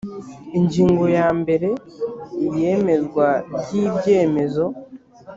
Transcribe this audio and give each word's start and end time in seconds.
ingingo 0.57 1.05
ya 1.17 1.27
mbere 1.41 1.69
iyemezwa 2.47 3.27
ry 3.57 3.69
ibyemezo 3.85 4.65